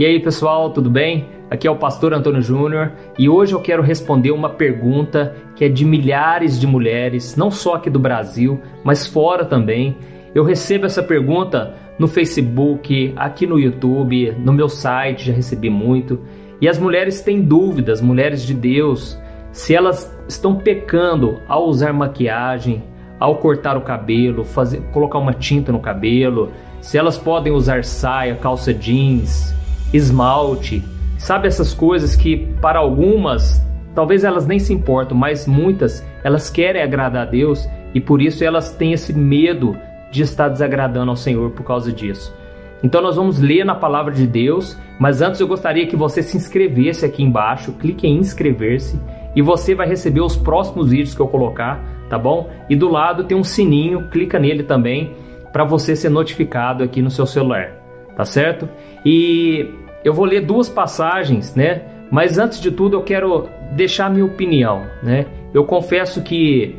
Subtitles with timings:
[0.00, 1.28] E aí, pessoal, tudo bem?
[1.50, 5.68] Aqui é o pastor Antônio Júnior e hoje eu quero responder uma pergunta que é
[5.68, 9.94] de milhares de mulheres, não só aqui do Brasil, mas fora também.
[10.34, 16.18] Eu recebo essa pergunta no Facebook, aqui no YouTube, no meu site, já recebi muito.
[16.62, 19.20] E as mulheres têm dúvidas, mulheres de Deus,
[19.52, 22.82] se elas estão pecando ao usar maquiagem,
[23.18, 28.34] ao cortar o cabelo, fazer, colocar uma tinta no cabelo, se elas podem usar saia,
[28.36, 29.59] calça jeans,
[29.92, 30.82] esmalte,
[31.18, 36.82] sabe essas coisas que para algumas talvez elas nem se importam, mas muitas elas querem
[36.82, 39.76] agradar a Deus e por isso elas têm esse medo
[40.10, 42.34] de estar desagradando ao Senhor por causa disso.
[42.82, 46.36] Então nós vamos ler na palavra de Deus, mas antes eu gostaria que você se
[46.36, 48.98] inscrevesse aqui embaixo, clique em inscrever-se
[49.36, 52.48] e você vai receber os próximos vídeos que eu colocar, tá bom?
[52.68, 55.12] E do lado tem um sininho, clica nele também
[55.52, 57.72] para você ser notificado aqui no seu celular,
[58.20, 58.68] tá certo?
[59.02, 59.66] E
[60.04, 61.80] eu vou ler duas passagens, né?
[62.10, 65.24] Mas antes de tudo eu quero deixar minha opinião, né?
[65.54, 66.76] Eu confesso que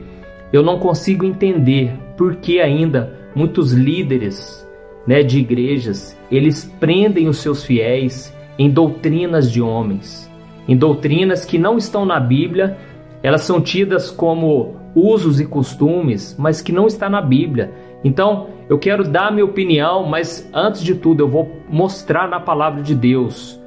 [0.53, 4.67] eu não consigo entender por que ainda muitos líderes,
[5.07, 10.29] né, de igrejas, eles prendem os seus fiéis em doutrinas de homens,
[10.67, 12.77] em doutrinas que não estão na Bíblia,
[13.23, 17.71] elas são tidas como usos e costumes, mas que não está na Bíblia.
[18.03, 22.81] Então, eu quero dar minha opinião, mas antes de tudo, eu vou mostrar na palavra
[22.81, 23.61] de Deus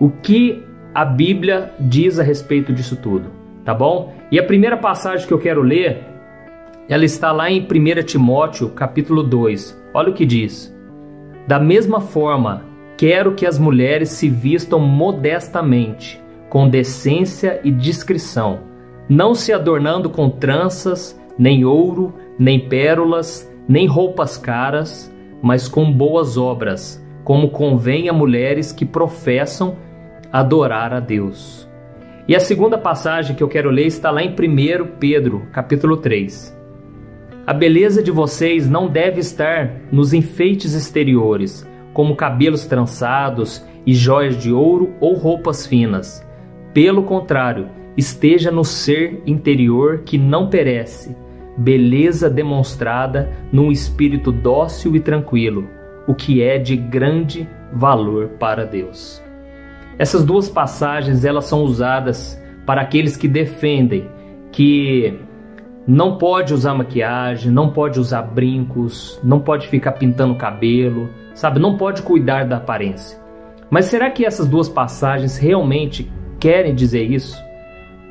[0.00, 0.62] o que
[0.94, 3.30] a Bíblia diz a respeito disso tudo,
[3.64, 4.14] tá bom?
[4.30, 6.04] E a primeira passagem que eu quero ler,
[6.88, 9.82] ela está lá em 1 Timóteo, capítulo 2.
[9.92, 10.74] Olha o que diz:
[11.46, 12.62] Da mesma forma,
[12.96, 18.60] quero que as mulheres se vistam modestamente, com decência e discrição,
[19.08, 25.12] não se adornando com tranças, nem ouro, nem pérolas, nem roupas caras,
[25.42, 29.76] mas com boas obras, como convém a mulheres que professam
[30.32, 31.68] adorar a Deus.
[32.26, 36.54] E a segunda passagem que eu quero ler está lá em 1 Pedro, capítulo 3.
[37.46, 44.42] A beleza de vocês não deve estar nos enfeites exteriores, como cabelos trançados e joias
[44.42, 46.26] de ouro ou roupas finas.
[46.72, 51.14] Pelo contrário, esteja no ser interior que não perece,
[51.56, 55.68] beleza demonstrada num espírito dócil e tranquilo,
[56.06, 59.22] o que é de grande valor para Deus.
[59.98, 64.08] Essas duas passagens elas são usadas para aqueles que defendem
[64.50, 65.18] que
[65.86, 71.60] não pode usar maquiagem, não pode usar brincos, não pode ficar pintando cabelo, sabe?
[71.60, 73.18] Não pode cuidar da aparência.
[73.70, 76.10] Mas será que essas duas passagens realmente
[76.40, 77.36] querem dizer isso?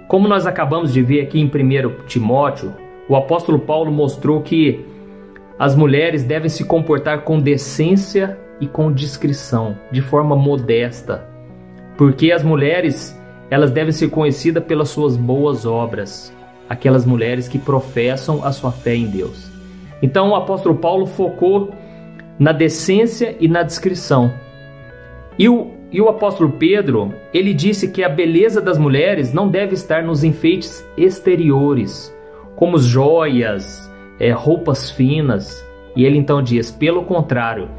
[0.08, 2.74] Como nós acabamos de ver aqui em 1 Timóteo,
[3.08, 4.86] o apóstolo Paulo mostrou que
[5.60, 11.28] as mulheres devem se comportar com decência e com discrição, de forma modesta,
[11.98, 13.18] porque as mulheres
[13.50, 16.34] elas devem ser conhecidas pelas suas boas obras,
[16.68, 19.52] aquelas mulheres que professam a sua fé em Deus.
[20.02, 21.72] Então o apóstolo Paulo focou
[22.40, 24.34] na decência e na discrição.
[25.38, 29.74] E o, e o apóstolo Pedro, ele disse que a beleza das mulheres não deve
[29.74, 32.14] estar nos enfeites exteriores,
[32.56, 35.66] como joias, é, roupas finas.
[35.96, 37.70] E ele então diz: pelo contrário,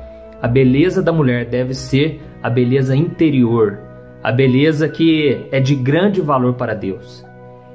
[0.41, 3.79] a beleza da mulher deve ser a beleza interior,
[4.23, 7.25] a beleza que é de grande valor para Deus.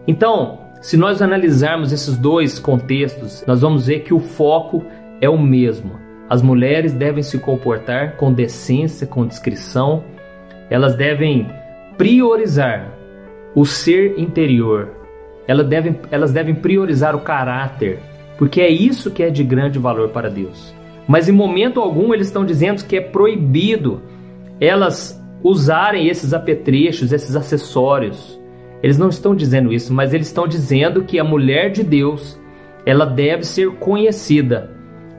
[0.08, 4.84] Então, se nós analisarmos esses dois contextos, nós vamos ver que o foco
[5.20, 6.00] é o mesmo.
[6.30, 10.04] As mulheres devem se comportar com decência, com discrição,
[10.70, 11.48] elas devem
[11.98, 12.94] priorizar
[13.56, 14.90] o ser interior,
[15.50, 17.98] elas devem, elas devem priorizar o caráter,
[18.38, 20.76] porque é isso que é de grande valor para Deus.
[21.08, 24.00] Mas em momento algum eles estão dizendo que é proibido
[24.62, 28.40] elas usarem esses apetrechos, esses acessórios.
[28.84, 32.40] Eles não estão dizendo isso, mas eles estão dizendo que a mulher de Deus,
[32.86, 34.70] ela deve ser conhecida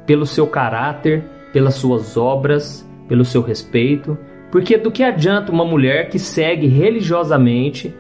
[0.07, 4.17] pelo seu caráter, pelas suas obras, pelo seu respeito,
[4.53, 7.93] porque do que adianta uma mulher que segue religiosamente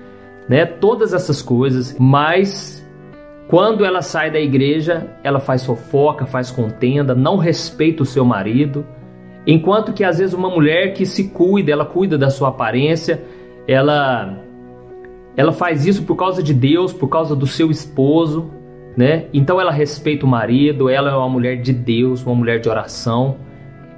[0.50, 0.66] né?
[0.66, 2.84] Todas essas coisas, mas
[3.46, 8.84] quando ela sai da igreja, ela faz fofoca, faz contenda, não respeita o seu marido.
[9.46, 13.22] Enquanto que às vezes uma mulher que se cuida, ela cuida da sua aparência,
[13.68, 14.38] ela
[15.36, 18.50] ela faz isso por causa de Deus, por causa do seu esposo,
[18.96, 19.26] né?
[19.32, 23.36] Então ela respeita o marido, ela é uma mulher de Deus, uma mulher de oração,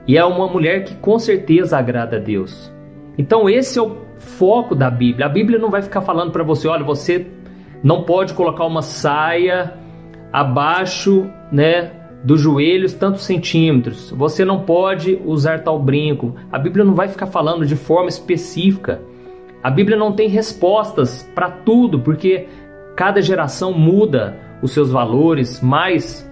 [0.07, 2.71] e é uma mulher que com certeza agrada a Deus.
[3.17, 5.27] Então esse é o foco da Bíblia.
[5.27, 7.27] A Bíblia não vai ficar falando para você, olha, você
[7.83, 9.75] não pode colocar uma saia
[10.33, 11.91] abaixo, né,
[12.25, 14.11] dos joelhos tantos centímetros.
[14.13, 16.35] Você não pode usar tal brinco.
[16.51, 19.01] A Bíblia não vai ficar falando de forma específica.
[19.63, 22.49] A Bíblia não tem respostas para tudo, porque
[22.97, 26.29] cada geração muda os seus valores, mas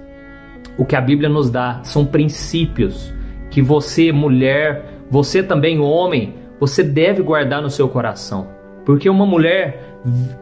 [0.79, 3.13] o que a Bíblia nos dá são princípios
[3.51, 8.49] que você, mulher, você também, homem, você deve guardar no seu coração.
[8.85, 9.83] Porque uma mulher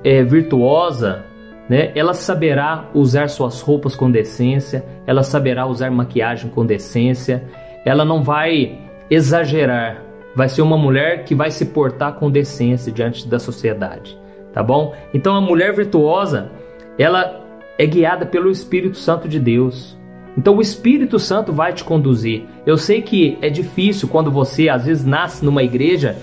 [0.04, 1.24] é, virtuosa,
[1.68, 7.44] né, ela saberá usar suas roupas com decência, ela saberá usar maquiagem com decência,
[7.84, 8.78] ela não vai
[9.10, 10.02] exagerar,
[10.34, 14.18] vai ser uma mulher que vai se portar com decência diante da sociedade,
[14.52, 14.94] tá bom?
[15.12, 16.50] Então a mulher virtuosa,
[16.98, 17.44] ela
[17.78, 19.97] é guiada pelo Espírito Santo de Deus.
[20.38, 22.44] Então o Espírito Santo vai te conduzir.
[22.64, 26.16] Eu sei que é difícil quando você às vezes nasce numa igreja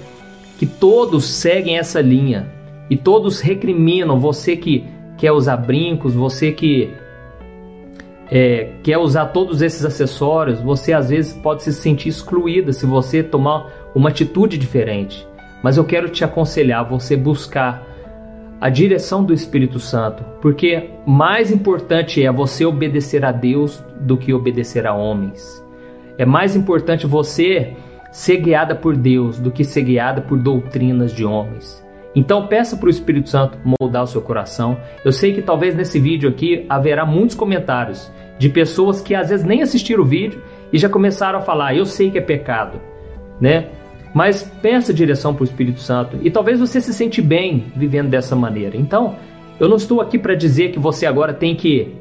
[0.57, 2.49] que todos seguem essa linha
[2.89, 4.85] e todos recriminam você que
[5.17, 6.93] quer usar brincos, você que
[8.31, 13.21] é, quer usar todos esses acessórios, você às vezes pode se sentir excluída se você
[13.21, 15.27] tomar uma atitude diferente.
[15.61, 17.85] Mas eu quero te aconselhar você buscar
[18.59, 24.33] a direção do Espírito Santo, porque mais importante é você obedecer a Deus do que
[24.33, 25.63] obedecer a homens.
[26.17, 27.75] É mais importante você
[28.11, 31.83] ser guiada por Deus do que ser guiada por doutrinas de homens.
[32.15, 34.77] Então peça para o Espírito Santo moldar o seu coração.
[35.03, 38.09] Eu sei que talvez nesse vídeo aqui haverá muitos comentários
[38.39, 40.41] de pessoas que às vezes nem assistiram o vídeo
[40.71, 42.79] e já começaram a falar: "Eu sei que é pecado",
[43.39, 43.67] né?
[44.15, 48.33] Mas peça direção para o Espírito Santo e talvez você se sente bem vivendo dessa
[48.33, 48.77] maneira.
[48.77, 49.17] Então,
[49.59, 51.93] eu não estou aqui para dizer que você agora tem que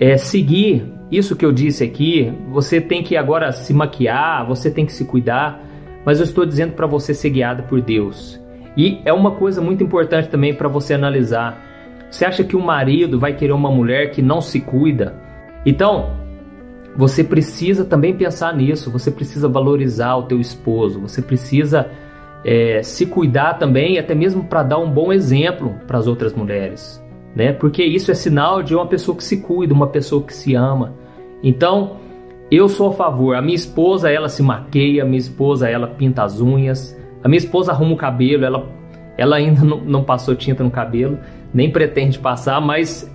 [0.00, 2.32] é, seguir isso que eu disse aqui.
[2.50, 5.62] Você tem que agora se maquiar, você tem que se cuidar.
[6.04, 8.40] Mas eu estou dizendo para você ser guiado por Deus.
[8.76, 11.56] E é uma coisa muito importante também para você analisar.
[12.10, 15.14] Você acha que o marido vai querer uma mulher que não se cuida?
[15.64, 16.17] Então,
[16.96, 18.90] você precisa também pensar nisso.
[18.90, 21.00] Você precisa valorizar o teu esposo.
[21.00, 21.90] Você precisa
[22.44, 27.02] é, se cuidar também, até mesmo para dar um bom exemplo para as outras mulheres,
[27.34, 27.52] né?
[27.52, 30.94] Porque isso é sinal de uma pessoa que se cuida, uma pessoa que se ama.
[31.42, 31.96] Então,
[32.50, 33.36] eu sou a favor.
[33.36, 37.38] A minha esposa, ela se maqueia, a minha esposa, ela pinta as unhas, a minha
[37.38, 38.66] esposa arruma o cabelo, ela,
[39.16, 41.18] ela ainda não, não passou tinta no cabelo,
[41.52, 43.12] nem pretende passar, mas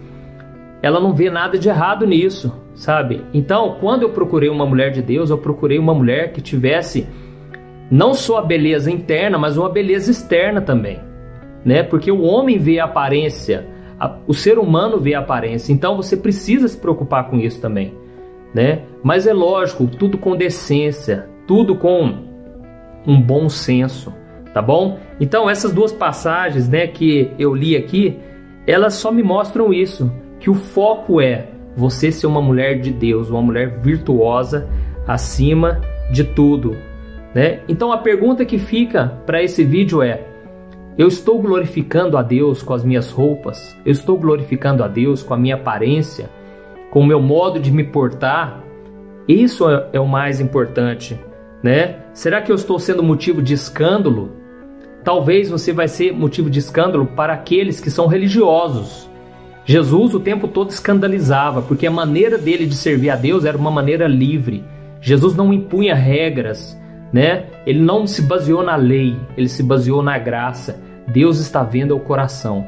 [0.81, 3.23] ela não vê nada de errado nisso, sabe?
[3.33, 7.07] Então, quando eu procurei uma mulher de Deus, eu procurei uma mulher que tivesse
[7.89, 10.99] não só a beleza interna, mas uma beleza externa também,
[11.63, 11.83] né?
[11.83, 13.67] Porque o homem vê a aparência,
[13.99, 17.93] a, o ser humano vê a aparência, então você precisa se preocupar com isso também,
[18.53, 18.81] né?
[19.03, 22.23] Mas é lógico, tudo com decência, tudo com
[23.05, 24.13] um bom senso,
[24.53, 24.97] tá bom?
[25.19, 28.17] Então essas duas passagens, né, que eu li aqui,
[28.65, 33.29] elas só me mostram isso, que o foco é você ser uma mulher de Deus,
[33.29, 34.67] uma mulher virtuosa
[35.07, 35.81] acima
[36.11, 36.75] de tudo,
[37.33, 37.61] né?
[37.67, 40.25] Então a pergunta que fica para esse vídeo é:
[40.97, 43.77] eu estou glorificando a Deus com as minhas roupas?
[43.85, 46.29] Eu estou glorificando a Deus com a minha aparência,
[46.91, 48.63] com o meu modo de me portar?
[49.27, 51.17] Isso é, é o mais importante
[51.63, 51.95] né?
[52.13, 54.33] Será que eu estou sendo motivo de escândalo?
[55.03, 59.09] Talvez você vai ser motivo de escândalo para aqueles que são religiosos.
[59.65, 63.71] Jesus o tempo todo escandalizava, porque a maneira dele de servir a Deus era uma
[63.71, 64.63] maneira livre.
[64.99, 66.79] Jesus não impunha regras,
[67.11, 67.45] né?
[67.65, 70.81] Ele não se baseou na lei, ele se baseou na graça.
[71.07, 72.65] Deus está vendo o coração.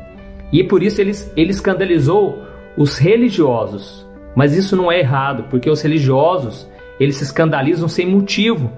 [0.51, 2.43] E por isso ele, ele escandalizou
[2.77, 4.05] os religiosos.
[4.35, 6.69] Mas isso não é errado, porque os religiosos,
[6.99, 8.69] eles se escandalizam sem motivo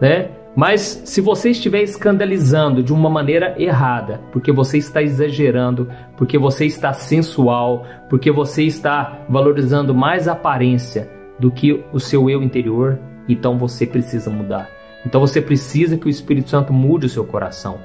[0.00, 0.30] né?
[0.54, 6.66] Mas se você estiver escandalizando de uma maneira errada, porque você está exagerando, porque você
[6.66, 12.98] está sensual, porque você está valorizando mais a aparência do que o seu eu interior,
[13.28, 14.68] então você precisa mudar.
[15.06, 17.78] Então você precisa que o Espírito Santo mude o seu coração.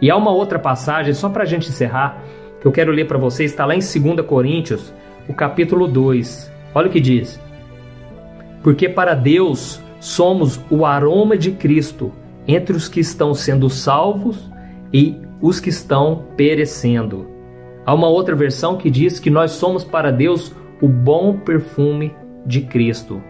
[0.00, 2.22] E há uma outra passagem, só para a gente encerrar,
[2.60, 4.92] que eu quero ler para vocês, está lá em 2 Coríntios,
[5.28, 6.50] o capítulo 2.
[6.74, 7.40] Olha o que diz.
[8.62, 12.12] Porque para Deus somos o aroma de Cristo
[12.46, 14.50] entre os que estão sendo salvos
[14.92, 17.26] e os que estão perecendo.
[17.86, 22.60] Há uma outra versão que diz que nós somos para Deus o bom perfume de
[22.60, 23.22] Cristo.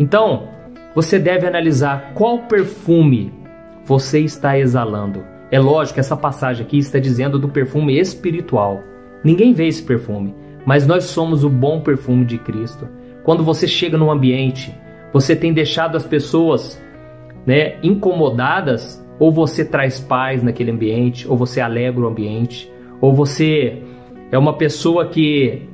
[0.00, 0.48] Então,
[0.96, 3.32] você deve analisar qual perfume
[3.84, 5.24] você está exalando.
[5.52, 8.82] É lógico, essa passagem aqui está dizendo do perfume espiritual.
[9.22, 10.34] Ninguém vê esse perfume,
[10.66, 12.88] mas nós somos o bom perfume de Cristo.
[13.22, 14.74] Quando você chega num ambiente
[15.12, 16.82] você tem deixado as pessoas
[17.46, 19.04] né, incomodadas?
[19.18, 21.26] Ou você traz paz naquele ambiente?
[21.28, 22.70] Ou você alegra o ambiente?
[23.00, 23.82] Ou você
[24.30, 25.68] é uma pessoa que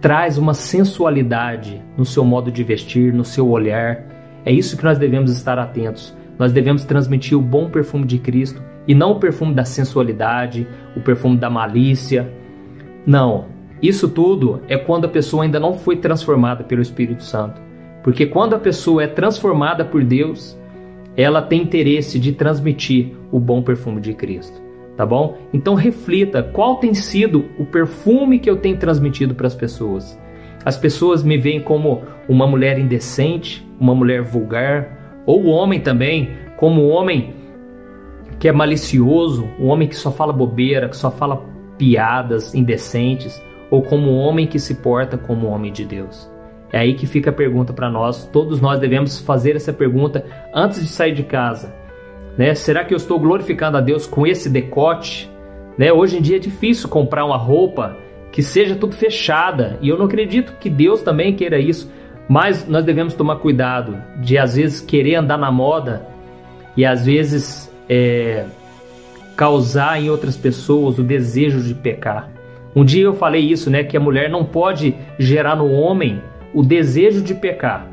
[0.00, 4.04] traz uma sensualidade no seu modo de vestir, no seu olhar.
[4.44, 6.16] É isso que nós devemos estar atentos.
[6.38, 10.66] Nós devemos transmitir o bom perfume de Cristo e não o perfume da sensualidade,
[10.96, 12.32] o perfume da malícia.
[13.04, 13.46] Não,
[13.82, 17.67] isso tudo é quando a pessoa ainda não foi transformada pelo Espírito Santo.
[18.08, 20.58] Porque quando a pessoa é transformada por Deus,
[21.14, 25.36] ela tem interesse de transmitir o bom perfume de Cristo tá bom?
[25.52, 30.18] Então reflita qual tem sido o perfume que eu tenho transmitido para as pessoas.
[30.64, 36.30] As pessoas me veem como uma mulher indecente, uma mulher vulgar, ou o homem também,
[36.56, 37.34] como um homem
[38.40, 41.44] que é malicioso, um homem que só fala bobeira, que só fala
[41.76, 46.37] piadas indecentes, ou como um homem que se porta como um homem de Deus.
[46.72, 48.26] É aí que fica a pergunta para nós.
[48.26, 51.74] Todos nós devemos fazer essa pergunta antes de sair de casa.
[52.36, 52.54] Né?
[52.54, 55.30] Será que eu estou glorificando a Deus com esse decote?
[55.76, 55.92] Né?
[55.92, 57.96] Hoje em dia é difícil comprar uma roupa
[58.30, 61.90] que seja tudo fechada e eu não acredito que Deus também queira isso.
[62.28, 66.06] Mas nós devemos tomar cuidado de às vezes querer andar na moda
[66.76, 68.44] e às vezes é,
[69.34, 72.30] causar em outras pessoas o desejo de pecar.
[72.76, 76.20] Um dia eu falei isso, né, que a mulher não pode gerar no homem
[76.58, 77.86] o desejo de pecar.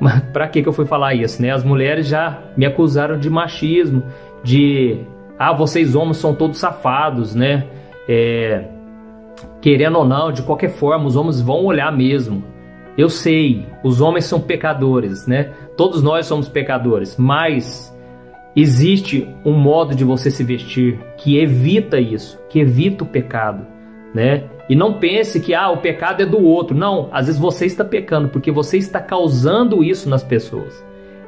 [0.00, 1.50] Mas para que, que eu fui falar isso, né?
[1.50, 4.02] As mulheres já me acusaram de machismo,
[4.42, 5.00] de
[5.38, 7.66] ah, vocês homens são todos safados, né?
[8.08, 8.64] É,
[9.60, 12.42] querendo ou não, de qualquer forma, os homens vão olhar mesmo.
[12.96, 15.50] Eu sei, os homens são pecadores, né?
[15.76, 17.94] Todos nós somos pecadores, mas
[18.56, 23.66] existe um modo de você se vestir que evita isso, que evita o pecado,
[24.14, 24.44] né?
[24.68, 26.76] E não pense que ah, o pecado é do outro.
[26.76, 30.84] Não, às vezes você está pecando porque você está causando isso nas pessoas.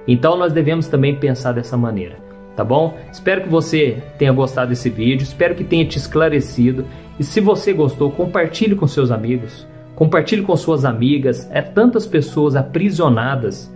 [0.07, 2.17] Então nós devemos também pensar dessa maneira,
[2.55, 2.97] tá bom?
[3.11, 6.85] Espero que você tenha gostado desse vídeo, espero que tenha te esclarecido.
[7.19, 11.49] E se você gostou, compartilhe com seus amigos, compartilhe com suas amigas.
[11.51, 13.73] É tantas pessoas aprisionadas,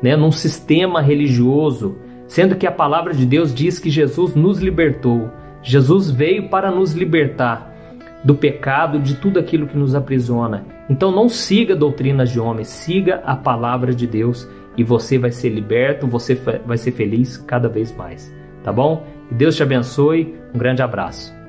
[0.00, 1.96] né, num sistema religioso,
[2.28, 5.30] sendo que a palavra de Deus diz que Jesus nos libertou.
[5.62, 7.73] Jesus veio para nos libertar
[8.24, 10.64] do pecado, de tudo aquilo que nos aprisiona.
[10.88, 15.50] Então não siga doutrinas de homens, siga a palavra de Deus e você vai ser
[15.50, 19.04] liberto, você vai ser feliz cada vez mais, tá bom?
[19.28, 21.43] Que Deus te abençoe, um grande abraço.